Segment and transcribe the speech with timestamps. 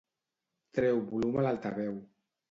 [0.77, 1.93] Treu volum a l'altaveu.